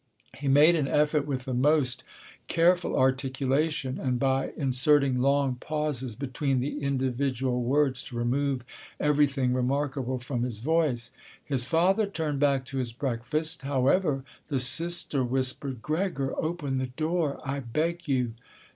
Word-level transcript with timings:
He 0.35 0.47
made 0.47 0.73
an 0.75 0.87
effort 0.87 1.27
with 1.27 1.45
the 1.45 1.53
most 1.53 2.03
careful 2.47 2.95
articulation 2.97 3.99
and 3.99 4.17
by 4.19 4.51
inserting 4.57 5.21
long 5.21 5.57
pauses 5.59 6.15
between 6.15 6.59
the 6.59 6.79
individual 6.81 7.61
words 7.61 8.01
to 8.05 8.15
remove 8.15 8.63
everything 8.99 9.53
remarkable 9.53 10.17
from 10.17 10.41
his 10.41 10.57
voice. 10.57 11.11
His 11.45 11.65
father 11.65 12.07
turned 12.07 12.39
back 12.39 12.65
to 12.65 12.77
his 12.79 12.93
breakfast. 12.93 13.61
However, 13.61 14.23
the 14.47 14.59
sister 14.59 15.23
whispered, 15.23 15.83
"Gregor, 15.83 16.33
open 16.43 16.79
the 16.79 16.87
door—I 16.87 17.59
beg 17.59 18.07
you." 18.07 18.33